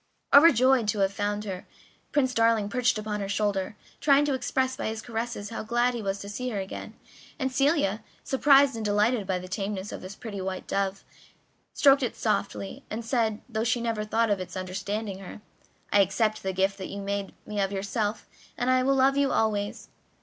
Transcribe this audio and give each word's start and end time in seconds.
Overjoyed 0.33 0.87
to 0.87 0.97
have 1.01 1.13
found 1.13 1.43
her, 1.43 1.67
Prince 2.11 2.33
Darling 2.33 2.69
perched 2.69 2.97
upon 2.97 3.19
her 3.19 3.29
shoulder, 3.29 3.77
trying 3.99 4.25
to 4.25 4.33
express 4.33 4.75
by 4.75 4.87
his 4.87 4.99
caresses 4.99 5.51
how 5.51 5.61
glad 5.61 5.93
he 5.93 6.01
was 6.01 6.17
to 6.21 6.27
see 6.27 6.49
her 6.49 6.57
again, 6.59 6.95
and 7.37 7.51
Celia, 7.51 8.03
surprised 8.23 8.75
and 8.75 8.83
delighted 8.83 9.27
by 9.27 9.37
the 9.37 9.47
tameness 9.47 9.91
of 9.91 10.01
this 10.01 10.15
pretty 10.15 10.41
white 10.41 10.65
dove, 10.65 11.03
stroked 11.75 12.01
it 12.01 12.15
softly, 12.15 12.83
and 12.89 13.05
said, 13.05 13.41
though 13.47 13.63
she 13.63 13.79
never 13.79 14.03
thought 14.03 14.31
of 14.31 14.39
its 14.39 14.57
understanding 14.57 15.19
her: 15.19 15.39
"I 15.93 16.01
accept 16.01 16.41
the 16.41 16.51
gift 16.51 16.79
that 16.79 16.89
you 16.89 16.99
make 16.99 17.35
me 17.45 17.61
of 17.61 17.71
yourself, 17.71 18.27
and 18.57 18.71
I 18.71 18.81
will 18.81 18.95
love 18.95 19.17
you 19.17 19.31
always." 19.31 19.89